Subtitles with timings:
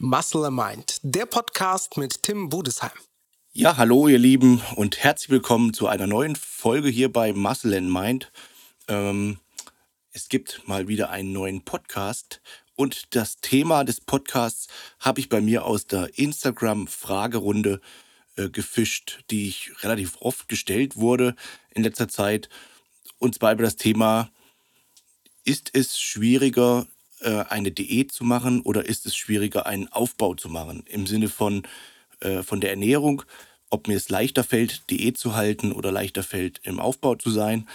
[0.00, 2.92] Muscle Mind, der Podcast mit Tim Budesheim.
[3.52, 7.92] Ja, hallo ihr Lieben und herzlich willkommen zu einer neuen Folge hier bei Muscle and
[7.92, 8.30] Mind.
[8.86, 9.40] Ähm,
[10.12, 12.40] es gibt mal wieder einen neuen Podcast
[12.76, 14.68] und das Thema des Podcasts
[15.00, 17.80] habe ich bei mir aus der Instagram-Fragerunde
[18.36, 21.34] äh, gefischt, die ich relativ oft gestellt wurde
[21.70, 22.48] in letzter Zeit.
[23.18, 24.30] Und zwar über das Thema,
[25.42, 26.86] ist es schwieriger,
[27.26, 30.84] eine Diät zu machen oder ist es schwieriger, einen Aufbau zu machen?
[30.86, 31.62] Im Sinne von,
[32.20, 33.22] äh, von der Ernährung,
[33.70, 37.68] ob mir es leichter fällt, Diät zu halten oder leichter fällt, im Aufbau zu sein.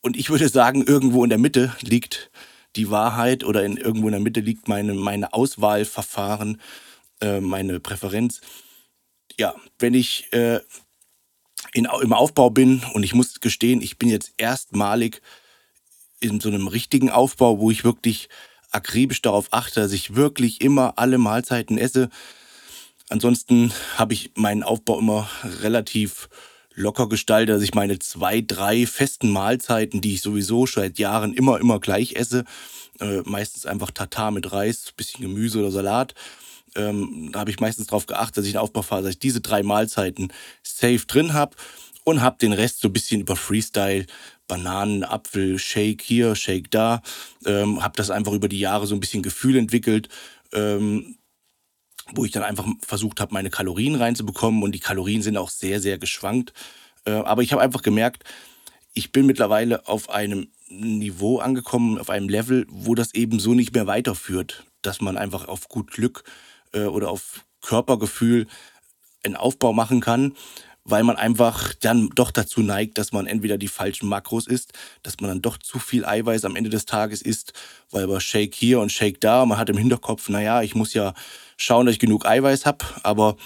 [0.00, 2.30] Und ich würde sagen, irgendwo in der Mitte liegt
[2.76, 6.60] die Wahrheit oder in, irgendwo in der Mitte liegt meine, meine Auswahlverfahren,
[7.20, 8.40] äh, meine Präferenz.
[9.38, 10.60] Ja, wenn ich äh,
[11.72, 15.22] in, im Aufbau bin und ich muss gestehen, ich bin jetzt erstmalig
[16.20, 18.28] in so einem richtigen Aufbau, wo ich wirklich
[18.72, 22.08] akribisch darauf achte, dass ich wirklich immer alle Mahlzeiten esse.
[23.08, 25.28] Ansonsten habe ich meinen Aufbau immer
[25.60, 26.28] relativ
[26.74, 31.60] locker gestaltet, dass ich meine zwei, drei festen Mahlzeiten, die ich sowieso seit Jahren immer,
[31.60, 32.44] immer gleich esse,
[33.00, 36.14] äh, meistens einfach Tatar mit Reis, bisschen Gemüse oder Salat.
[36.74, 39.42] Ähm, da habe ich meistens darauf geachtet, dass ich in der Aufbauphase dass ich diese
[39.42, 41.56] drei Mahlzeiten safe drin habe
[42.04, 44.06] und habe den Rest so ein bisschen über Freestyle
[44.48, 47.02] Bananen, Apfel, Shake hier, Shake da.
[47.46, 50.08] Ähm, habe das einfach über die Jahre so ein bisschen Gefühl entwickelt,
[50.52, 51.16] ähm,
[52.14, 54.62] wo ich dann einfach versucht habe, meine Kalorien reinzubekommen.
[54.62, 56.52] Und die Kalorien sind auch sehr, sehr geschwankt.
[57.04, 58.24] Äh, aber ich habe einfach gemerkt,
[58.94, 63.74] ich bin mittlerweile auf einem Niveau angekommen, auf einem Level, wo das eben so nicht
[63.74, 66.24] mehr weiterführt, dass man einfach auf gut Glück
[66.72, 68.46] äh, oder auf Körpergefühl
[69.22, 70.34] einen Aufbau machen kann
[70.84, 75.20] weil man einfach dann doch dazu neigt, dass man entweder die falschen Makros isst, dass
[75.20, 77.52] man dann doch zu viel Eiweiß am Ende des Tages isst,
[77.90, 81.14] weil aber Shake hier und Shake da, man hat im Hinterkopf, naja, ich muss ja
[81.56, 83.36] schauen, dass ich genug Eiweiß habe, aber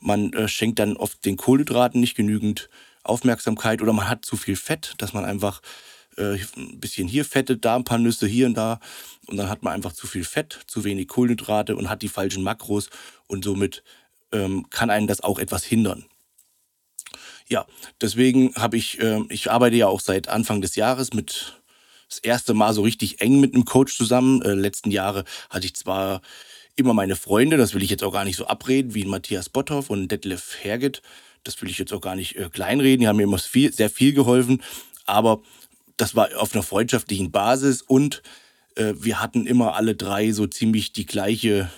[0.00, 2.68] man äh, schenkt dann oft den Kohlenhydraten nicht genügend
[3.02, 5.60] Aufmerksamkeit oder man hat zu viel Fett, dass man einfach
[6.16, 8.80] äh, ein bisschen hier fettet, da ein paar Nüsse, hier und da
[9.26, 12.42] und dann hat man einfach zu viel Fett, zu wenig Kohlenhydrate und hat die falschen
[12.42, 12.88] Makros
[13.26, 13.82] und somit
[14.32, 16.06] ähm, kann einen das auch etwas hindern.
[17.48, 17.66] Ja,
[18.00, 21.60] deswegen habe ich, äh, ich arbeite ja auch seit Anfang des Jahres mit
[22.08, 24.42] das erste Mal so richtig eng mit einem Coach zusammen.
[24.42, 26.22] Äh, letzten Jahre hatte ich zwar
[26.74, 29.90] immer meine Freunde, das will ich jetzt auch gar nicht so abreden, wie Matthias Botthoff
[29.90, 31.02] und Detlef Herget.
[31.44, 33.00] Das will ich jetzt auch gar nicht äh, kleinreden.
[33.00, 34.62] Die haben mir immer viel, sehr viel geholfen.
[35.06, 35.40] Aber
[35.96, 38.22] das war auf einer freundschaftlichen Basis und
[38.74, 41.70] äh, wir hatten immer alle drei so ziemlich die gleiche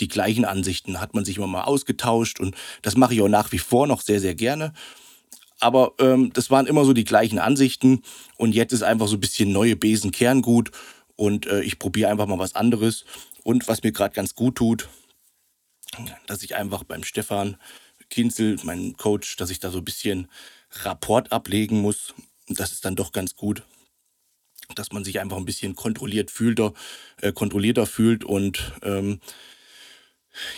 [0.00, 3.52] die gleichen Ansichten, hat man sich immer mal ausgetauscht und das mache ich auch nach
[3.52, 4.72] wie vor noch sehr, sehr gerne.
[5.60, 8.02] Aber ähm, das waren immer so die gleichen Ansichten
[8.36, 10.70] und jetzt ist einfach so ein bisschen neue Besen Kerngut
[11.16, 13.04] und äh, ich probiere einfach mal was anderes.
[13.42, 14.88] Und was mir gerade ganz gut tut,
[16.26, 17.56] dass ich einfach beim Stefan
[18.10, 20.28] Kinzel, meinem Coach, dass ich da so ein bisschen
[20.82, 22.14] Rapport ablegen muss.
[22.48, 23.62] Das ist dann doch ganz gut,
[24.74, 26.60] dass man sich einfach ein bisschen kontrolliert fühlt,
[27.20, 29.20] äh, kontrollierter fühlt und ähm,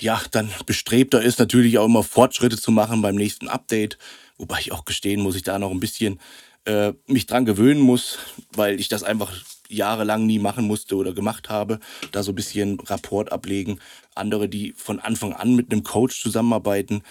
[0.01, 3.99] ja, dann bestrebter ist, natürlich auch immer Fortschritte zu machen beim nächsten Update.
[4.39, 6.19] Wobei ich auch gestehen muss, ich da noch ein bisschen
[6.65, 8.19] äh, mich dran gewöhnen muss,
[8.53, 9.33] weil ich das einfach
[9.69, 11.79] jahrelang nie machen musste oder gemacht habe.
[12.13, 13.81] Da so ein bisschen Rapport ablegen.
[14.15, 17.03] Andere, die von Anfang an mit einem Coach zusammenarbeiten,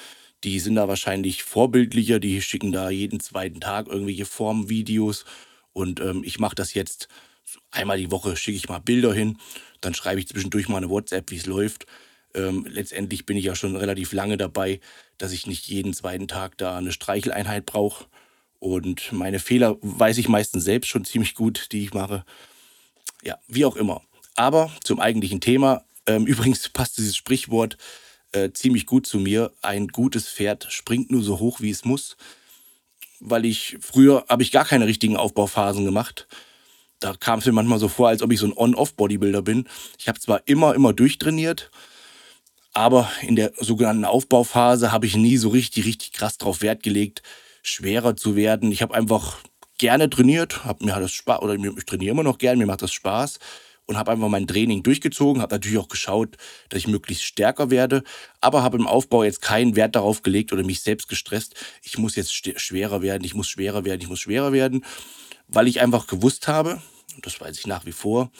[0.43, 2.19] die sind da wahrscheinlich vorbildlicher.
[2.19, 5.25] Die schicken da jeden zweiten Tag irgendwelche Formvideos.
[5.73, 7.07] Und ähm, ich mache das jetzt
[7.71, 9.37] einmal die Woche, schicke ich mal Bilder hin.
[9.81, 11.85] Dann schreibe ich zwischendurch mal eine WhatsApp, wie es läuft
[12.35, 14.79] ähm, letztendlich bin ich ja schon relativ lange dabei,
[15.17, 18.05] dass ich nicht jeden zweiten Tag da eine Streicheleinheit brauche.
[18.59, 22.25] Und meine Fehler weiß ich meistens selbst schon ziemlich gut, die ich mache.
[23.23, 24.01] Ja, wie auch immer.
[24.35, 25.83] Aber zum eigentlichen Thema.
[26.05, 27.77] Ähm, übrigens passt dieses Sprichwort
[28.31, 29.51] äh, ziemlich gut zu mir.
[29.61, 32.17] Ein gutes Pferd springt nur so hoch, wie es muss.
[33.19, 36.27] Weil ich früher habe ich gar keine richtigen Aufbauphasen gemacht.
[36.99, 39.67] Da kam es mir manchmal so vor, als ob ich so ein On-Off-Bodybuilder bin.
[39.97, 41.71] Ich habe zwar immer, immer durchtrainiert,
[42.79, 47.21] aber in der sogenannten Aufbauphase habe ich nie so richtig, richtig krass drauf Wert gelegt,
[47.61, 48.71] schwerer zu werden.
[48.71, 49.39] Ich habe einfach
[49.77, 52.93] gerne trainiert, habe mir das Spaß, oder ich trainiere immer noch gerne, mir macht das
[52.93, 53.39] Spaß
[53.85, 56.37] und habe einfach mein Training durchgezogen, habe natürlich auch geschaut,
[56.69, 58.01] dass ich möglichst stärker werde,
[58.39, 62.15] aber habe im Aufbau jetzt keinen Wert darauf gelegt oder mich selbst gestresst, ich muss
[62.15, 64.85] jetzt schwerer werden, ich muss schwerer werden, ich muss schwerer werden,
[65.49, 66.81] weil ich einfach gewusst habe,
[67.13, 68.31] und das weiß ich nach wie vor,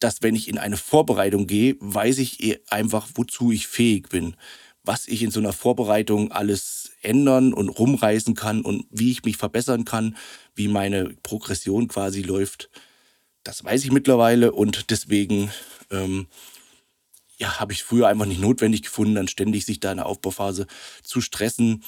[0.00, 4.36] dass wenn ich in eine Vorbereitung gehe, weiß ich eh einfach, wozu ich fähig bin,
[4.82, 9.36] was ich in so einer Vorbereitung alles ändern und rumreißen kann und wie ich mich
[9.36, 10.16] verbessern kann,
[10.54, 12.70] wie meine Progression quasi läuft.
[13.44, 15.50] Das weiß ich mittlerweile und deswegen
[15.90, 16.26] ähm,
[17.38, 20.66] ja, habe ich früher einfach nicht notwendig gefunden, dann ständig sich da in der Aufbauphase
[21.02, 21.84] zu stressen.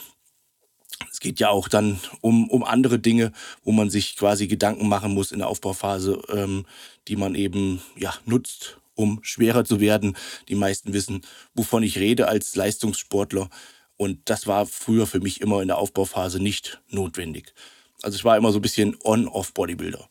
[1.20, 3.32] Es geht ja auch dann um, um andere Dinge,
[3.62, 6.64] wo man sich quasi Gedanken machen muss in der Aufbauphase, ähm,
[7.08, 10.16] die man eben ja, nutzt, um schwerer zu werden.
[10.48, 11.20] Die meisten wissen,
[11.52, 13.50] wovon ich rede als Leistungssportler.
[13.98, 17.52] Und das war früher für mich immer in der Aufbauphase nicht notwendig.
[18.00, 20.08] Also ich war immer so ein bisschen On-Off-Bodybuilder.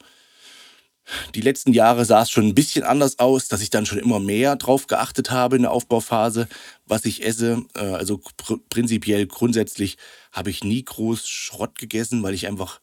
[1.35, 4.19] Die letzten Jahre sah es schon ein bisschen anders aus, dass ich dann schon immer
[4.19, 6.47] mehr drauf geachtet habe in der Aufbauphase,
[6.85, 7.63] was ich esse.
[7.75, 9.97] Äh, also pr prinzipiell, grundsätzlich
[10.31, 12.79] habe ich nie groß Schrott gegessen, weil ich einfach,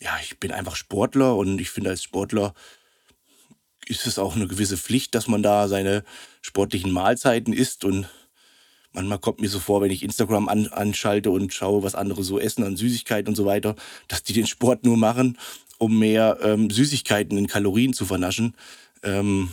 [0.00, 2.54] ja, ich bin einfach Sportler und ich finde als Sportler
[3.86, 6.04] ist es auch eine gewisse Pflicht, dass man da seine
[6.42, 8.06] sportlichen Mahlzeiten isst und
[8.92, 12.38] manchmal kommt mir so vor, wenn ich Instagram an, anschalte und schaue, was andere so
[12.38, 13.76] essen an Süßigkeiten und so weiter,
[14.08, 15.38] dass die den Sport nur machen
[15.78, 18.54] um mehr ähm, Süßigkeiten in Kalorien zu vernaschen.
[19.02, 19.50] Ähm,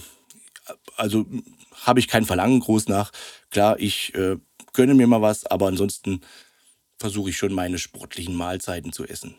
[0.98, 1.26] also
[1.84, 3.12] habe ich kein Verlangen groß nach.
[3.52, 4.38] Klar, ich äh,
[4.74, 6.22] gönne mir mal was, aber ansonsten
[6.98, 9.36] versuche ich schon meine sportlichen Mahlzeiten zu essen.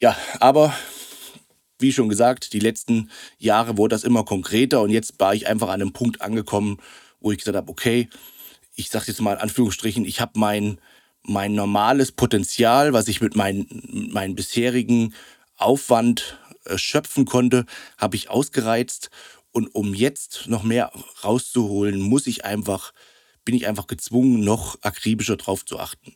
[0.00, 0.74] Ja, aber
[1.78, 5.68] wie schon gesagt, die letzten Jahre wurde das immer konkreter und jetzt war ich einfach
[5.68, 6.78] an einem Punkt angekommen,
[7.20, 8.08] wo ich gesagt habe, okay,
[8.74, 10.80] ich sage jetzt mal in Anführungsstrichen, ich habe mein
[11.22, 13.66] mein normales Potenzial, was ich mit meinem
[14.12, 15.14] mein bisherigen
[15.56, 17.66] Aufwand äh, schöpfen konnte,
[17.98, 19.10] habe ich ausgereizt.
[19.52, 20.92] Und um jetzt noch mehr
[21.24, 22.92] rauszuholen, muss ich einfach,
[23.44, 26.14] bin ich einfach gezwungen, noch akribischer drauf zu achten.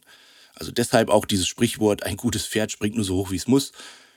[0.55, 3.73] Also deshalb auch dieses Sprichwort, ein gutes Pferd springt nur so hoch, wie es muss.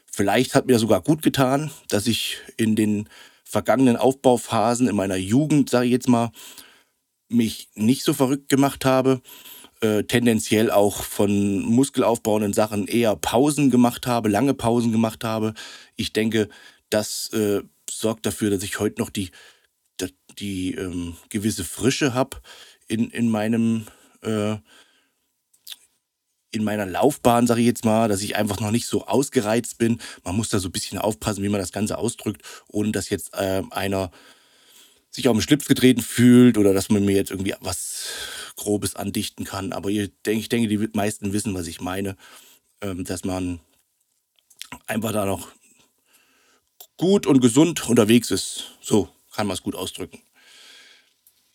[0.05, 3.09] Vielleicht hat mir sogar gut getan, dass ich in den
[3.43, 6.31] vergangenen Aufbauphasen in meiner Jugend, sage ich jetzt mal,
[7.29, 9.21] mich nicht so verrückt gemacht habe
[9.81, 15.53] äh, tendenziell auch von muskelaufbauenden Sachen eher Pausen gemacht habe, lange Pausen gemacht habe.
[15.95, 16.49] Ich denke,
[16.89, 19.31] das äh, sorgt dafür, dass ich heute noch die,
[20.39, 22.37] die, ähm, gewisse Frische habe
[22.87, 23.87] in, in meinem
[24.21, 24.57] äh,
[26.51, 29.99] in meiner Laufbahn, sage ich jetzt mal, dass ich einfach noch nicht so ausgereizt bin.
[30.23, 33.33] Man muss da so ein bisschen aufpassen, wie man das Ganze ausdrückt, ohne dass jetzt
[33.33, 34.11] äh, einer
[35.11, 38.07] sich auf den Schlips getreten fühlt oder dass man mir jetzt irgendwie was
[38.57, 39.71] Grobes andichten kann.
[39.71, 42.17] Aber ich denke, die meisten wissen, was ich meine,
[42.81, 43.61] ähm, dass man
[44.85, 45.47] einfach da noch
[46.97, 48.75] gut und gesund unterwegs ist.
[48.81, 50.19] So kann man es gut ausdrücken.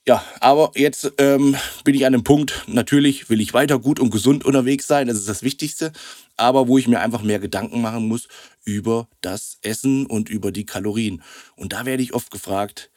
[0.05, 1.55] Ja, aber jetzt ähm,
[1.85, 5.17] bin ich an dem Punkt, natürlich will ich weiter gut und gesund unterwegs sein, das
[5.17, 5.93] ist das Wichtigste,
[6.37, 8.27] aber wo ich mir einfach mehr Gedanken machen muss
[8.65, 11.23] über das Essen und über die Kalorien.
[11.55, 12.91] Und da werde ich oft gefragt,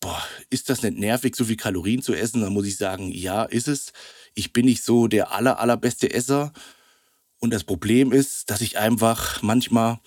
[0.00, 2.42] boah, ist das nicht nervig, so viel Kalorien zu essen?
[2.42, 3.92] Dann muss ich sagen, ja, ist es.
[4.34, 6.52] Ich bin nicht so der aller, allerbeste Esser.
[7.38, 9.98] Und das Problem ist, dass ich einfach manchmal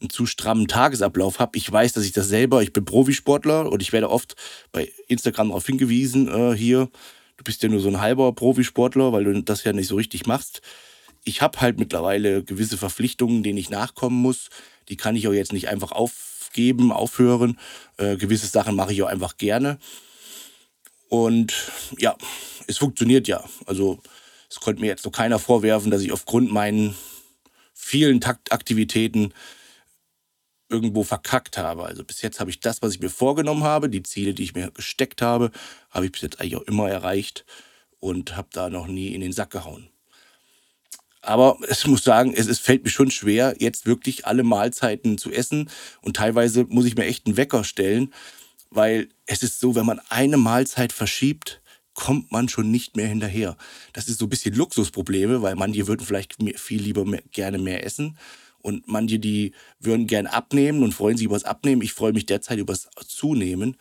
[0.00, 1.56] einen zu strammen Tagesablauf habe.
[1.56, 4.34] Ich weiß, dass ich das selber, ich bin Profisportler und ich werde oft
[4.72, 6.90] bei Instagram darauf hingewiesen, äh, hier,
[7.36, 10.26] du bist ja nur so ein halber Profisportler, weil du das ja nicht so richtig
[10.26, 10.60] machst.
[11.24, 14.48] Ich habe halt mittlerweile gewisse Verpflichtungen, denen ich nachkommen muss.
[14.88, 16.12] Die kann ich auch jetzt nicht einfach auf
[16.52, 17.58] geben, aufhören.
[17.96, 19.78] Äh, gewisse Sachen mache ich auch einfach gerne.
[21.08, 21.54] Und
[21.98, 22.16] ja,
[22.66, 23.44] es funktioniert ja.
[23.66, 24.00] Also
[24.50, 26.96] es konnte mir jetzt noch keiner vorwerfen, dass ich aufgrund meinen
[27.74, 29.32] vielen Taktaktivitäten
[30.68, 31.84] irgendwo verkackt habe.
[31.84, 34.54] Also bis jetzt habe ich das, was ich mir vorgenommen habe, die Ziele, die ich
[34.54, 35.50] mir gesteckt habe,
[35.90, 37.44] habe ich bis jetzt eigentlich auch immer erreicht
[38.00, 39.88] und habe da noch nie in den Sack gehauen.
[41.26, 45.32] Aber es muss sagen, es, es fällt mir schon schwer, jetzt wirklich alle Mahlzeiten zu
[45.32, 45.68] essen.
[46.00, 48.14] Und teilweise muss ich mir echt einen Wecker stellen,
[48.70, 51.60] weil es ist so, wenn man eine Mahlzeit verschiebt,
[51.94, 53.56] kommt man schon nicht mehr hinterher.
[53.92, 57.84] Das ist so ein bisschen Luxusprobleme, weil manche würden vielleicht viel lieber mehr, gerne mehr
[57.84, 58.16] essen.
[58.60, 61.82] Und manche, die würden gern abnehmen und freuen sich über das Abnehmen.
[61.82, 63.76] Ich freue mich derzeit über das Zunehmen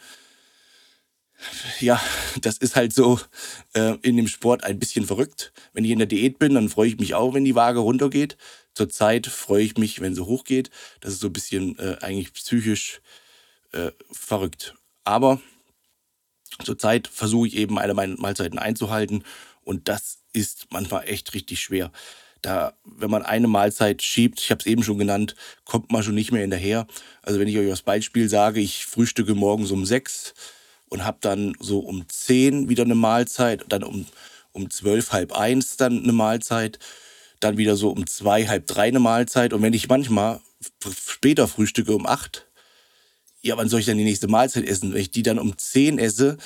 [1.79, 2.01] ja,
[2.41, 3.19] das ist halt so
[3.73, 5.51] äh, in dem Sport ein bisschen verrückt.
[5.73, 8.37] Wenn ich in der Diät bin, dann freue ich mich auch, wenn die Waage runtergeht.
[8.73, 10.69] Zurzeit freue ich mich, wenn sie hochgeht.
[10.99, 13.01] Das ist so ein bisschen äh, eigentlich psychisch
[13.71, 14.75] äh, verrückt.
[15.03, 15.39] Aber
[16.63, 19.23] zurzeit versuche ich eben alle meine Mahlzeiten einzuhalten
[19.63, 21.91] und das ist manchmal echt richtig schwer.
[22.41, 26.13] Da, wenn man eine Mahlzeit schiebt, ich habe es eben schon genannt, kommt man schon
[26.13, 26.85] nicht mehr hinterher.
[27.23, 30.33] Also wenn ich euch das Beispiel sage, ich frühstücke morgens um sechs,
[30.95, 34.05] und habe dann so um 10 wieder eine Mahlzeit, dann um,
[34.53, 36.79] um 12, halb eins dann eine Mahlzeit,
[37.41, 39.51] dann wieder so um 2, halb drei eine Mahlzeit.
[39.51, 40.39] Und wenn ich manchmal
[41.05, 42.47] später frühstücke um 8,
[43.41, 44.93] ja, wann soll ich dann die nächste Mahlzeit essen?
[44.93, 46.37] Wenn ich die dann um 10 esse,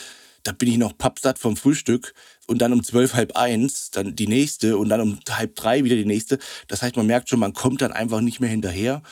[0.41, 2.15] da bin ich noch pappsatt vom Frühstück
[2.47, 5.95] und dann um zwölf, halb eins, dann die nächste und dann um halb drei wieder
[5.95, 6.39] die nächste.
[6.67, 9.03] Das heißt, man merkt schon, man kommt dann einfach nicht mehr hinterher.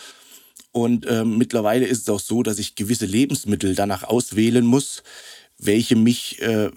[0.77, 5.01] Und äh, mittlerweile ist es auch so, dass ich gewisse Lebensmittel danach auswählen muss,
[5.57, 6.69] welche mich äh,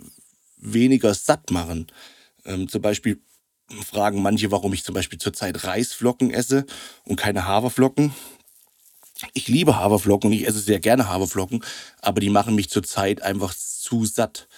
[0.57, 1.89] weniger satt machen.
[2.47, 3.21] Ähm, zum Beispiel
[3.87, 6.65] fragen manche, warum ich zum Beispiel zurzeit Reisflocken esse
[7.05, 8.15] und keine Haferflocken.
[9.35, 11.63] Ich liebe Haferflocken und ich esse sehr gerne Haferflocken,
[12.01, 14.49] aber die machen mich zurzeit einfach zu satt.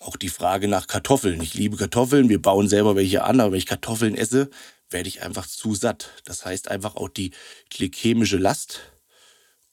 [0.00, 1.42] Auch die Frage nach Kartoffeln.
[1.42, 4.48] Ich liebe Kartoffeln, wir bauen selber welche an, aber wenn ich Kartoffeln esse,
[4.90, 6.10] werde ich einfach zu satt.
[6.24, 7.32] Das heißt einfach auch die
[7.70, 8.80] glykämische Last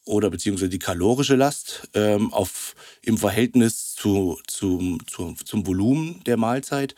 [0.06, 6.38] oder beziehungsweise die kalorische Last ähm, auf, im Verhältnis zu, zu, zu, zum Volumen der
[6.38, 6.96] Mahlzeit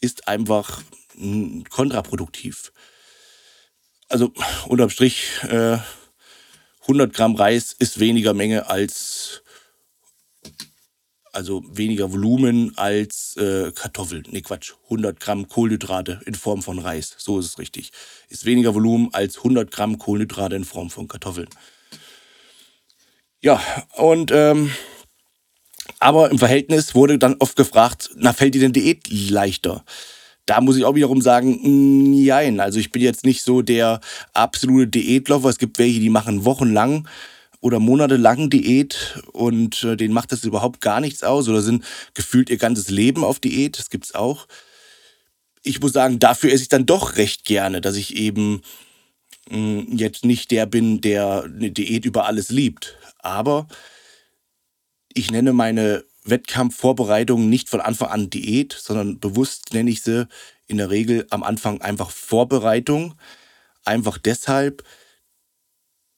[0.00, 0.82] ist einfach
[1.14, 2.72] hm, kontraproduktiv.
[4.08, 4.32] Also
[4.66, 5.78] unterm Strich, äh,
[6.82, 9.42] 100 Gramm Reis ist weniger Menge als,
[11.32, 14.24] also weniger Volumen als äh, Kartoffeln.
[14.30, 17.90] Ne, Quatsch, 100 Gramm Kohlenhydrate in Form von Reis, so ist es richtig.
[18.28, 21.48] Ist weniger Volumen als 100 Gramm Kohlenhydrate in Form von Kartoffeln.
[23.40, 23.60] Ja,
[23.96, 24.70] und ähm,
[25.98, 29.84] aber im Verhältnis wurde dann oft gefragt, na, fällt dir denn Diät leichter?
[30.46, 31.58] Da muss ich auch wiederum sagen,
[32.24, 32.60] nein.
[32.60, 34.00] Also ich bin jetzt nicht so der
[34.32, 35.48] absolute Diätläufer.
[35.48, 37.08] Es gibt welche, die machen wochenlang
[37.62, 42.50] oder monatelang Diät und äh, denen macht das überhaupt gar nichts aus oder sind gefühlt
[42.50, 43.78] ihr ganzes Leben auf Diät.
[43.78, 44.48] Das gibt's auch.
[45.62, 48.62] Ich muss sagen, dafür esse ich dann doch recht gerne, dass ich eben
[49.48, 52.98] mh, jetzt nicht der bin, der eine Diät über alles liebt.
[53.20, 53.68] Aber
[55.14, 60.26] ich nenne meine Wettkampfvorbereitungen nicht von Anfang an Diät, sondern bewusst nenne ich sie
[60.66, 63.14] in der Regel am Anfang einfach Vorbereitung.
[63.84, 64.82] Einfach deshalb,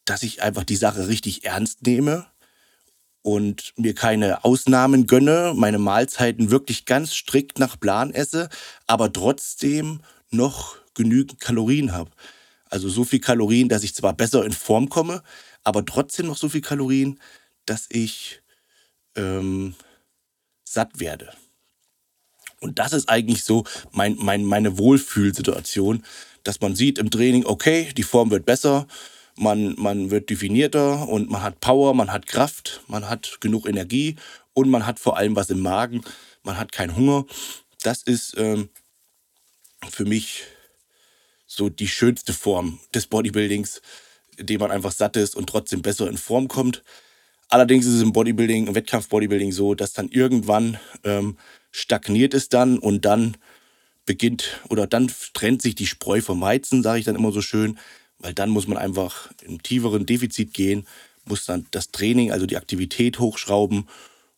[0.04, 2.26] dass ich einfach die Sache richtig ernst nehme
[3.22, 8.48] und mir keine Ausnahmen gönne, meine Mahlzeiten wirklich ganz strikt nach Plan esse,
[8.86, 12.10] aber trotzdem noch genügend Kalorien habe.
[12.68, 15.22] Also so viel Kalorien, dass ich zwar besser in Form komme,
[15.62, 17.18] aber trotzdem noch so viel Kalorien,
[17.66, 18.42] dass ich
[19.16, 19.74] ähm,
[20.64, 21.32] satt werde.
[22.60, 26.04] Und das ist eigentlich so mein, mein, meine Wohlfühlsituation,
[26.42, 28.86] dass man sieht im Training, okay, die Form wird besser,
[29.36, 34.16] man, man wird definierter und man hat Power, man hat Kraft, man hat genug Energie
[34.52, 36.02] und man hat vor allem was im Magen,
[36.42, 37.26] man hat keinen Hunger.
[37.82, 38.68] Das ist ähm,
[39.88, 40.44] für mich
[41.46, 43.82] so die schönste Form des Bodybuildings,
[44.36, 46.82] indem man einfach satt ist und trotzdem besser in Form kommt.
[47.48, 51.36] Allerdings ist es im Bodybuilding, im Wettkampf-Bodybuilding so, dass dann irgendwann ähm,
[51.70, 53.36] stagniert es dann und dann
[54.06, 57.78] beginnt oder dann trennt sich die Spreu vom Weizen, sage ich dann immer so schön,
[58.24, 60.86] weil dann muss man einfach im tieferen Defizit gehen,
[61.26, 63.86] muss dann das Training, also die Aktivität hochschrauben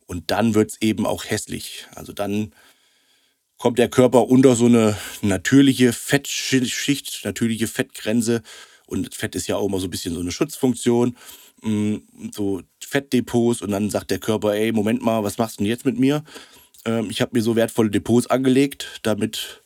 [0.07, 1.87] und dann wird es eben auch hässlich.
[1.95, 2.53] Also dann
[3.59, 8.43] kommt der Körper unter so eine natürliche Fettschicht, natürliche Fettgrenze
[8.87, 11.17] und Fett ist ja auch immer so ein bisschen so eine Schutzfunktion,
[11.63, 11.97] mm,
[12.33, 15.87] so Fettdepots und dann sagt der Körper, ey, Moment mal, was machst du denn jetzt
[15.87, 16.25] mit mir?
[16.85, 19.63] Ähm, ich habe mir so wertvolle Depots angelegt, damit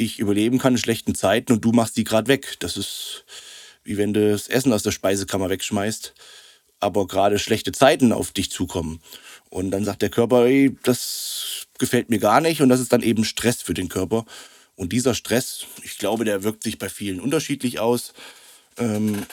[0.00, 2.56] ich überleben kann in schlechten Zeiten und du machst die gerade weg.
[2.60, 3.24] Das ist
[3.84, 6.14] wie wenn du das Essen aus der Speisekammer wegschmeißt,
[6.80, 9.00] aber gerade schlechte Zeiten auf dich zukommen.
[9.48, 13.02] Und dann sagt der Körper, ey, das gefällt mir gar nicht und das ist dann
[13.02, 14.24] eben Stress für den Körper.
[14.76, 18.14] Und dieser Stress, ich glaube, der wirkt sich bei vielen unterschiedlich aus.
[18.78, 19.26] Ähm,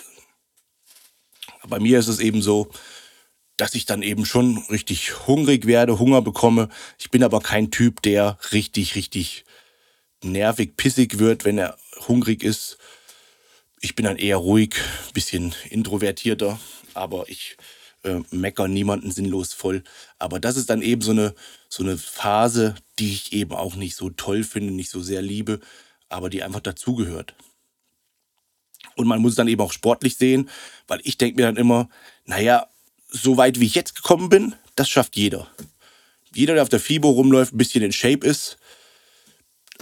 [1.67, 2.69] bei mir ist es eben so,
[3.57, 6.69] dass ich dann eben schon richtig hungrig werde, Hunger bekomme.
[7.00, 9.45] Ich bin aber kein Typ, der richtig, richtig
[10.24, 12.77] nervig, pissig wird, wenn er hungrig ist.
[13.79, 14.75] Ich bin dann eher ruhig,
[15.13, 16.59] bisschen introvertierter,
[16.93, 17.57] aber ich
[18.03, 19.83] äh, meckere niemanden sinnlos voll.
[20.19, 21.36] Aber das ist dann eben so eine,
[21.69, 25.59] so eine Phase, die ich eben auch nicht so toll finde, nicht so sehr liebe,
[26.09, 27.36] aber die einfach dazugehört.
[28.95, 30.50] Und man muss es dann eben auch sportlich sehen,
[30.88, 31.89] weil ich denke mir dann immer,
[32.25, 32.67] naja,
[33.09, 35.47] so weit wie ich jetzt gekommen bin, das schafft jeder.
[36.33, 38.57] Jeder, der auf der FIBO rumläuft, ein bisschen in Shape ist,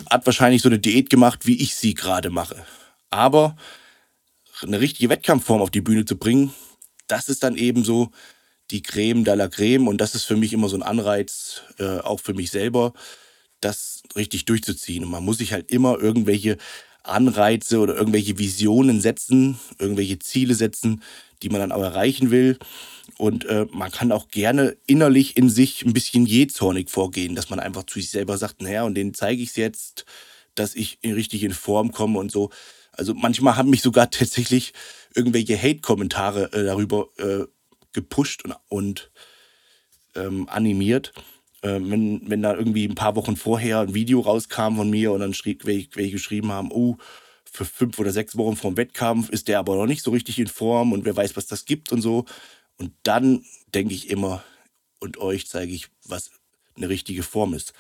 [0.10, 2.66] hat wahrscheinlich so eine Diät gemacht, wie ich sie gerade mache.
[3.10, 3.56] Aber
[4.62, 6.54] eine richtige Wettkampfform auf die Bühne zu bringen,
[7.08, 8.12] das ist dann eben so
[8.72, 12.00] die Creme de la Creme und das ist für mich immer so ein Anreiz, äh,
[12.00, 12.94] auch für mich selber,
[13.62, 15.04] das richtig durchzuziehen.
[15.04, 16.58] Und man muss sich halt immer irgendwelche
[17.04, 21.04] Anreize oder irgendwelche Visionen setzen, irgendwelche Ziele setzen,
[21.42, 22.58] die man dann auch erreichen will.
[23.18, 27.60] Und äh, man kann auch gerne innerlich in sich ein bisschen jähzornig vorgehen, dass man
[27.60, 30.06] einfach zu sich selber sagt, naja, und denen zeige ich es jetzt,
[30.56, 32.50] dass ich richtig in Form komme und so.
[32.92, 34.74] Also manchmal haben mich sogar tatsächlich
[35.14, 37.46] irgendwelche Hate-Kommentare äh, darüber äh,
[37.94, 39.12] gepusht und, und
[40.16, 41.14] ähm, animiert.
[41.62, 45.22] Äh, wenn, wenn da irgendwie ein paar Wochen vorher ein Video rauskam von mir und
[45.22, 46.98] dann schrieb, welche, welche geschrieben haben, oh,
[47.56, 50.48] für fünf oder sechs Wochen vorm Wettkampf ist der aber noch nicht so richtig in
[50.48, 52.26] Form und wer weiß, was das gibt und so.
[52.78, 54.44] Und dann denke ich immer,
[55.00, 56.32] und euch zeige ich, was
[56.76, 57.74] eine richtige Form ist.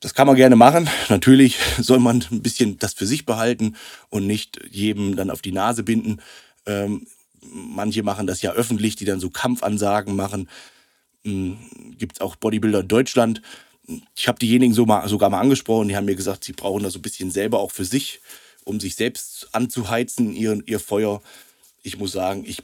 [0.00, 0.88] Das kann man gerne machen.
[1.08, 3.76] Natürlich soll man ein bisschen das für sich behalten
[4.08, 6.20] und nicht jedem dann auf die Nase binden.
[6.66, 7.06] Ähm,
[7.42, 10.48] manche machen das ja öffentlich, die dann so Kampfansagen machen.
[11.24, 11.58] Hm,
[11.98, 13.42] Gibt es auch Bodybuilder in Deutschland.
[14.16, 16.92] Ich habe diejenigen so mal, sogar mal angesprochen, die haben mir gesagt, sie brauchen das
[16.92, 18.20] so ein bisschen selber auch für sich,
[18.64, 21.22] um sich selbst anzuheizen, ihr, ihr Feuer.
[21.82, 22.62] Ich muss sagen, ich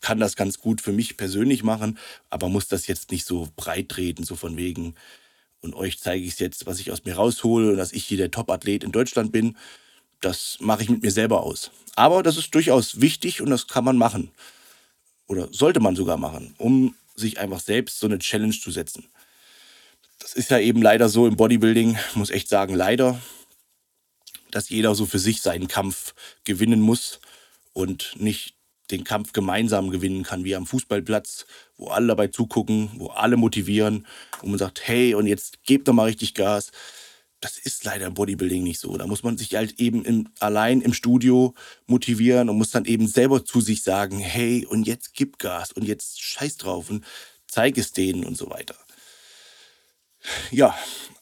[0.00, 1.98] kann das ganz gut für mich persönlich machen,
[2.30, 4.94] aber muss das jetzt nicht so breit treten, so von wegen.
[5.60, 8.30] Und euch zeige ich jetzt, was ich aus mir raushole und dass ich hier der
[8.30, 9.56] Top-Athlet in Deutschland bin.
[10.20, 11.70] Das mache ich mit mir selber aus.
[11.96, 14.30] Aber das ist durchaus wichtig und das kann man machen.
[15.26, 19.04] Oder sollte man sogar machen, um sich einfach selbst so eine Challenge zu setzen.
[20.28, 23.18] Das ist ja eben leider so im Bodybuilding, muss echt sagen, leider,
[24.50, 27.20] dass jeder so für sich seinen Kampf gewinnen muss
[27.72, 28.54] und nicht
[28.90, 31.46] den Kampf gemeinsam gewinnen kann, wie am Fußballplatz,
[31.78, 34.06] wo alle dabei zugucken, wo alle motivieren,
[34.42, 36.72] wo man sagt, hey, und jetzt gebt doch mal richtig Gas.
[37.40, 38.98] Das ist leider im Bodybuilding nicht so.
[38.98, 41.54] Da muss man sich halt eben im, allein im Studio
[41.86, 45.84] motivieren und muss dann eben selber zu sich sagen, hey, und jetzt gib Gas und
[45.84, 47.02] jetzt scheiß drauf und
[47.46, 48.76] zeig es denen und so weiter.
[50.50, 50.74] Ja,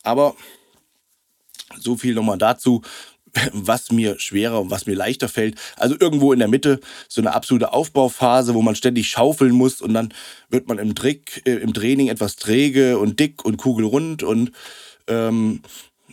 [0.03, 0.35] aber
[1.79, 2.83] so viel nochmal dazu
[3.53, 5.59] was mir schwerer und was mir leichter fällt.
[5.77, 9.95] Also irgendwo in der Mitte so eine absolute Aufbauphase, wo man ständig schaufeln muss und
[9.95, 10.13] dann
[10.49, 14.53] wird man im, Trick, äh, im Training etwas träge und dick und kugelrund und
[15.09, 15.63] ähm,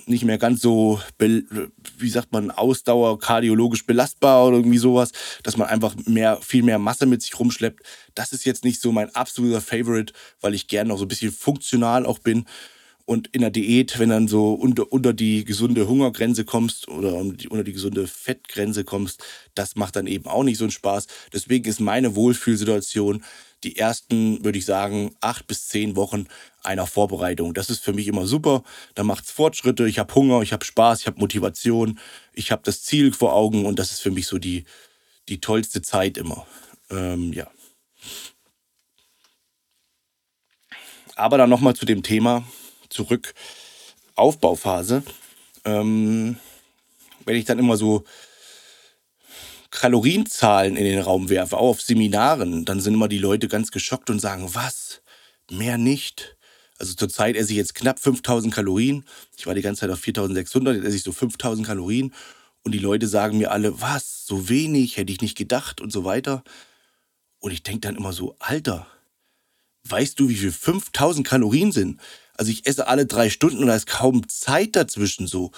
[0.05, 5.69] nicht mehr ganz so, wie sagt man, Ausdauer, kardiologisch belastbar oder irgendwie sowas, dass man
[5.69, 7.81] einfach mehr, viel mehr Masse mit sich rumschleppt.
[8.13, 11.31] Das ist jetzt nicht so mein absoluter Favorite, weil ich gerne noch so ein bisschen
[11.31, 12.45] funktional auch bin
[13.05, 17.63] und in der Diät, wenn dann so unter, unter die gesunde Hungergrenze kommst oder unter
[17.63, 19.23] die gesunde Fettgrenze kommst,
[19.55, 21.07] das macht dann eben auch nicht so einen Spaß.
[21.33, 23.23] Deswegen ist meine Wohlfühlsituation
[23.63, 26.27] die ersten, würde ich sagen, acht bis zehn Wochen
[26.63, 27.53] einer Vorbereitung.
[27.53, 28.63] Das ist für mich immer super.
[28.95, 29.87] Da macht es Fortschritte.
[29.87, 31.99] Ich habe Hunger, ich habe Spaß, ich habe Motivation,
[32.33, 34.65] ich habe das Ziel vor Augen und das ist für mich so die,
[35.29, 36.45] die tollste Zeit immer.
[36.89, 37.47] Ähm, ja.
[41.15, 42.43] Aber dann nochmal zu dem Thema,
[42.93, 43.33] zurück,
[44.15, 45.03] Aufbauphase,
[45.65, 46.37] ähm,
[47.25, 48.03] wenn ich dann immer so
[49.71, 54.09] Kalorienzahlen in den Raum werfe, auch auf Seminaren, dann sind immer die Leute ganz geschockt
[54.09, 55.01] und sagen, was?
[55.49, 56.37] Mehr nicht?
[56.77, 59.03] Also zurzeit esse ich jetzt knapp 5000 Kalorien.
[59.35, 62.13] Ich war die ganze Zeit auf 4600, jetzt esse ich so 5000 Kalorien.
[62.63, 64.25] Und die Leute sagen mir alle, was?
[64.25, 64.97] So wenig?
[64.97, 66.43] Hätte ich nicht gedacht und so weiter.
[67.39, 68.87] Und ich denke dann immer so, Alter,
[69.85, 71.99] weißt du, wie viel 5000 Kalorien sind?
[72.43, 75.53] Also ich esse alle drei Stunden und da ist kaum Zeit dazwischen so.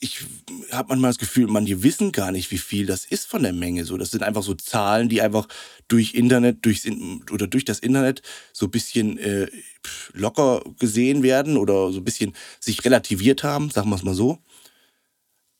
[0.00, 0.24] Ich
[0.70, 3.84] habe manchmal das Gefühl, manche wissen gar nicht, wie viel das ist von der Menge.
[3.84, 5.48] So, das sind einfach so Zahlen, die einfach
[5.88, 6.86] durch Internet, durchs,
[7.30, 8.22] oder durch das Internet
[8.54, 9.46] so ein bisschen äh,
[10.14, 14.38] locker gesehen werden oder so ein bisschen sich relativiert haben, sagen wir es mal so.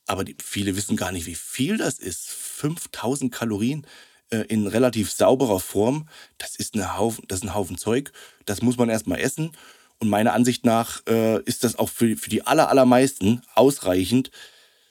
[0.07, 2.31] Aber die, viele wissen gar nicht, wie viel das ist.
[2.31, 3.85] 5000 Kalorien
[4.31, 8.11] äh, in relativ sauberer Form, das ist, eine Haufen, das ist ein Haufen Zeug.
[8.45, 9.51] Das muss man erstmal essen.
[10.03, 14.31] Und meiner Ansicht nach äh, ist das auch für, für die aller, allermeisten ausreichend.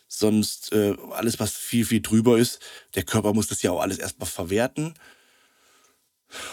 [0.08, 2.60] Sonst äh, alles, was viel, viel drüber ist,
[2.94, 4.94] der Körper muss das ja auch alles erstmal verwerten.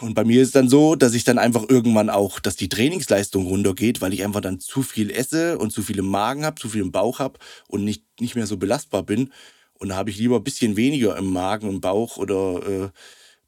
[0.02, 2.68] Und bei mir ist es dann so, dass ich dann einfach irgendwann auch, dass die
[2.68, 6.60] Trainingsleistung runtergeht, weil ich einfach dann zu viel esse und zu viel im Magen habe,
[6.60, 9.32] zu viel im Bauch habe und nicht, nicht mehr so belastbar bin.
[9.76, 12.90] Und da habe ich lieber ein bisschen weniger im Magen und Bauch oder äh,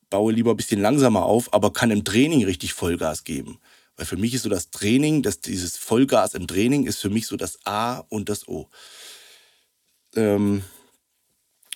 [0.10, 3.60] baue lieber ein bisschen langsamer auf, aber kann im Training richtig Vollgas geben.
[4.02, 7.28] Weil für mich ist so das Training, dass dieses Vollgas im Training ist für mich
[7.28, 8.68] so das A und das O.
[10.16, 10.64] Ähm,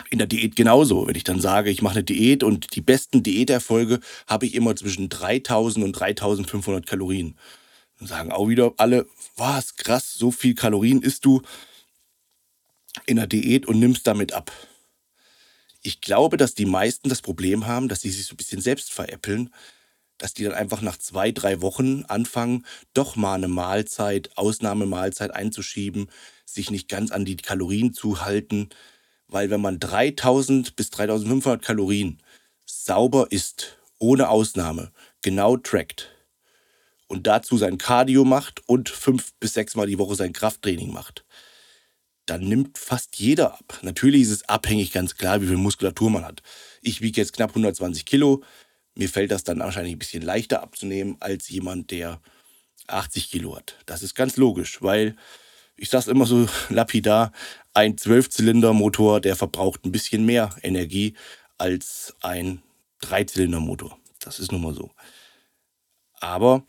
[0.09, 1.05] in der Diät genauso.
[1.05, 4.75] Wenn ich dann sage, ich mache eine Diät und die besten Diäterfolge habe ich immer
[4.75, 7.37] zwischen 3000 und 3500 Kalorien.
[7.99, 9.05] Dann sagen auch wieder alle,
[9.37, 11.43] was krass, so viel Kalorien isst du
[13.05, 14.51] in der Diät und nimmst damit ab.
[15.83, 18.91] Ich glaube, dass die meisten das Problem haben, dass sie sich so ein bisschen selbst
[18.91, 19.53] veräppeln,
[20.17, 26.09] dass die dann einfach nach zwei, drei Wochen anfangen, doch mal eine Mahlzeit, Ausnahmemahlzeit einzuschieben,
[26.45, 28.69] sich nicht ganz an die Kalorien zu halten,
[29.27, 32.21] weil wenn man 3000 bis 3500 Kalorien
[32.65, 36.11] sauber isst, ohne Ausnahme, genau trackt
[37.07, 41.25] und dazu sein Cardio macht und fünf bis sechs Mal die Woche sein Krafttraining macht,
[42.25, 43.79] dann nimmt fast jeder ab.
[43.81, 46.41] Natürlich ist es abhängig, ganz klar, wie viel Muskulatur man hat.
[46.81, 48.43] Ich wiege jetzt knapp 120 Kilo.
[48.95, 52.21] Mir fällt das dann wahrscheinlich ein bisschen leichter abzunehmen als jemand, der
[52.87, 53.77] 80 Kilo hat.
[53.85, 55.15] Das ist ganz logisch, weil
[55.75, 57.31] ich sage es immer so lapidar,
[57.73, 61.15] ein Zwölfzylindermotor, der verbraucht ein bisschen mehr Energie
[61.57, 62.61] als ein
[63.01, 63.97] Dreizylindermotor.
[64.19, 64.91] Das ist nun mal so.
[66.19, 66.63] Aber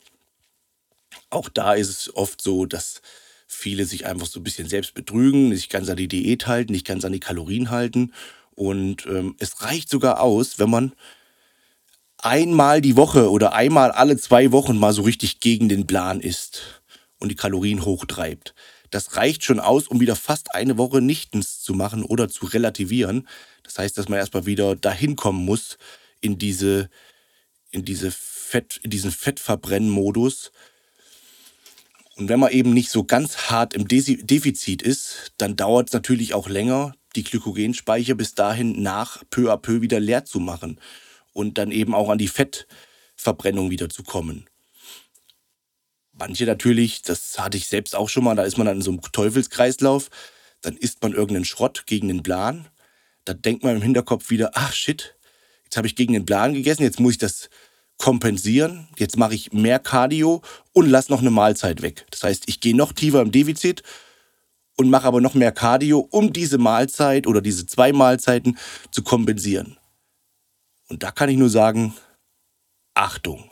[1.31, 3.03] auch da ist es oft so, dass
[3.47, 6.87] viele sich einfach so ein bisschen selbst betrügen, nicht ganz an die Diät halten, nicht
[6.87, 8.13] ganz an die Kalorien halten.
[8.55, 10.93] Und ähm, es reicht sogar aus, wenn man
[12.27, 16.83] einmal die Woche oder einmal alle zwei Wochen mal so richtig gegen den Plan isst
[17.21, 18.53] und die Kalorien hochtreibt.
[18.91, 23.29] Das reicht schon aus, um wieder fast eine Woche nichtens zu machen oder zu relativieren.
[23.63, 25.79] Das heißt, dass man erstmal wieder dahin kommen muss
[26.21, 26.91] in diese,
[27.71, 30.51] in diese Fett, in diesen Fettverbrennmodus.
[32.17, 36.35] Und wenn man eben nicht so ganz hart im Defizit ist, dann dauert es natürlich
[36.35, 40.81] auch länger, die Glykogenspeicher bis dahin nach peu à peu wieder leer zu machen
[41.37, 44.47] und dann eben auch an die Fettverbrennung wieder zu kommen.
[46.13, 48.91] Manche natürlich, das hatte ich selbst auch schon mal, da ist man dann in so
[48.91, 50.09] einem Teufelskreislauf,
[50.63, 52.67] dann isst man irgendeinen Schrott gegen den Plan,
[53.27, 55.15] da denkt man im Hinterkopf wieder, ach shit,
[55.65, 57.51] jetzt habe ich gegen den Plan gegessen, jetzt muss ich das
[57.99, 60.41] kompensieren, jetzt mache ich mehr Cardio
[60.73, 62.07] und lasse noch eine Mahlzeit weg.
[62.11, 63.83] Das heißt, ich gehe noch tiefer im Defizit
[64.79, 68.57] und mache aber noch mehr Cardio, um diese Mahlzeit oder diese zwei Mahlzeiten
[68.91, 69.76] zu kompensieren.
[70.89, 71.95] Und da kann ich nur sagen,
[72.95, 73.51] Achtung.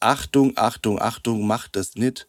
[0.00, 2.26] Achtung, Achtung, Achtung, macht das nicht.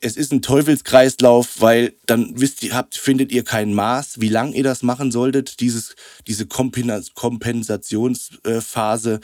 [0.00, 4.56] Es ist ein Teufelskreislauf, weil dann wisst ihr, habt, findet ihr kein Maß, wie lange
[4.56, 5.94] ihr das machen solltet, dieses,
[6.26, 9.20] diese Kompensationsphase.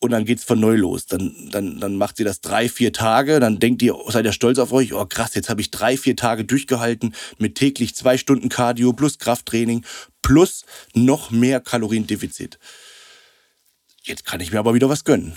[0.00, 1.06] Und dann geht's von neu los.
[1.06, 3.40] Dann, dann, dann macht ihr das drei, vier Tage.
[3.40, 4.92] Dann denkt ihr, seid ihr stolz auf euch.
[4.92, 9.18] Oh krass, jetzt habe ich drei, vier Tage durchgehalten mit täglich zwei Stunden Cardio plus
[9.18, 9.84] Krafttraining
[10.22, 12.58] plus noch mehr Kaloriendefizit.
[14.02, 15.36] Jetzt kann ich mir aber wieder was gönnen.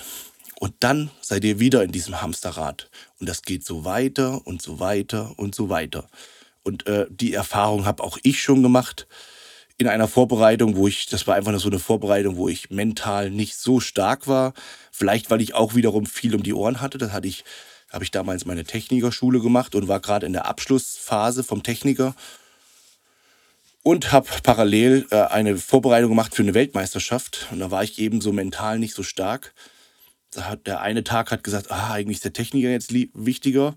[0.59, 2.91] Und dann seid ihr wieder in diesem Hamsterrad.
[3.19, 6.07] Und das geht so weiter und so weiter und so weiter.
[6.61, 9.07] Und äh, die Erfahrung habe auch ich schon gemacht
[9.81, 13.29] in einer Vorbereitung, wo ich, das war einfach nur so eine Vorbereitung, wo ich mental
[13.29, 14.53] nicht so stark war.
[14.91, 16.97] Vielleicht, weil ich auch wiederum viel um die Ohren hatte.
[16.97, 17.43] Das hatte ich,
[17.91, 22.15] habe ich damals meine Technikerschule gemacht und war gerade in der Abschlussphase vom Techniker
[23.83, 27.47] und habe parallel äh, eine Vorbereitung gemacht für eine Weltmeisterschaft.
[27.51, 29.53] Und da war ich eben so mental nicht so stark
[30.31, 33.75] da hat der eine Tag hat gesagt, ah, eigentlich ist der Techniker jetzt wichtiger.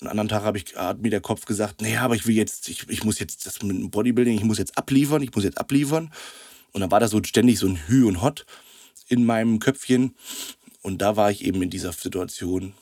[0.00, 2.68] Am anderen Tag habe ich, hat mir der Kopf gesagt, naja, aber ich will jetzt,
[2.68, 5.58] ich, ich muss jetzt das mit dem Bodybuilding, ich muss jetzt abliefern, ich muss jetzt
[5.58, 6.12] abliefern.
[6.72, 8.46] Und dann war da so ständig so ein Hü und Hot
[9.08, 10.14] in meinem Köpfchen.
[10.82, 12.74] Und da war ich eben in dieser Situation,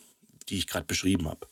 [0.49, 1.47] die ich gerade beschrieben habe.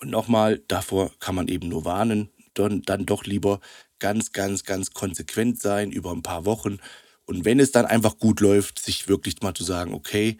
[0.00, 3.60] Und nochmal, davor kann man eben nur warnen, dann, dann doch lieber
[3.98, 6.78] ganz, ganz, ganz konsequent sein über ein paar Wochen,
[7.26, 10.36] und wenn es dann einfach gut läuft, sich wirklich mal zu sagen, okay,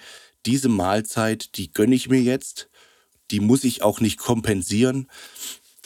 [0.46, 2.68] diese Mahlzeit, die gönne ich mir jetzt,
[3.30, 5.10] die muss ich auch nicht kompensieren.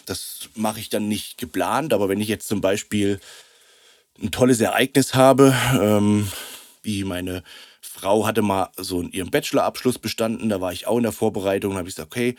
[0.06, 3.20] Das mache ich dann nicht geplant, aber wenn ich jetzt zum Beispiel
[4.20, 6.28] ein tolles Ereignis habe, ähm,
[6.82, 7.42] wie meine
[7.80, 11.88] Frau hatte mal so ihren Bachelorabschluss bestanden, da war ich auch in der Vorbereitung, habe
[11.88, 12.36] ich gesagt, okay,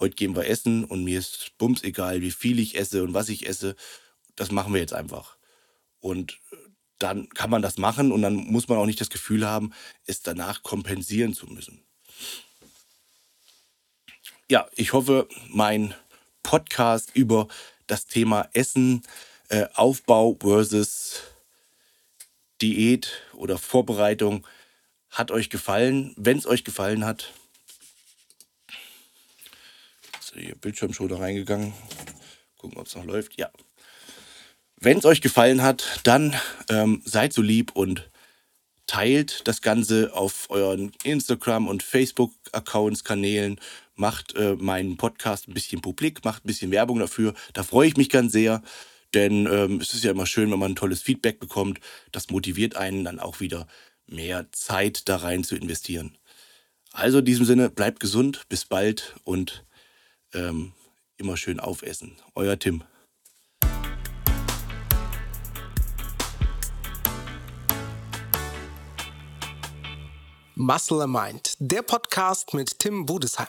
[0.00, 3.28] heute gehen wir essen und mir ist bums egal, wie viel ich esse und was
[3.28, 3.76] ich esse.
[4.36, 5.36] Das machen wir jetzt einfach.
[6.00, 6.40] Und
[6.98, 9.72] dann kann man das machen und dann muss man auch nicht das Gefühl haben,
[10.06, 11.82] es danach kompensieren zu müssen.
[14.52, 15.94] Ja, ich hoffe, mein
[16.42, 17.48] Podcast über
[17.86, 19.00] das Thema Essen,
[19.48, 21.22] äh, Aufbau versus
[22.60, 24.46] Diät oder Vorbereitung
[25.08, 26.12] hat euch gefallen.
[26.18, 27.32] Wenn es euch gefallen hat,
[30.20, 31.72] ist hier Bildschirmschoner reingegangen.
[32.58, 33.38] Gucken, ob es noch läuft.
[33.38, 33.50] Ja,
[34.76, 36.38] wenn es euch gefallen hat, dann
[36.68, 38.06] ähm, seid so lieb und
[38.86, 43.58] teilt das Ganze auf euren Instagram- und Facebook-Accounts, Kanälen,
[43.94, 47.34] macht äh, meinen Podcast ein bisschen publik, macht ein bisschen Werbung dafür.
[47.52, 48.62] Da freue ich mich ganz sehr,
[49.14, 51.80] denn ähm, es ist ja immer schön, wenn man ein tolles Feedback bekommt.
[52.10, 53.66] Das motiviert einen dann auch wieder
[54.06, 56.16] mehr Zeit da rein zu investieren.
[56.92, 59.64] Also in diesem Sinne, bleibt gesund, bis bald und
[60.34, 60.72] ähm,
[61.16, 62.16] immer schön aufessen.
[62.34, 62.84] Euer Tim.
[70.54, 73.48] Muscle Mind, der Podcast mit Tim Budesheim.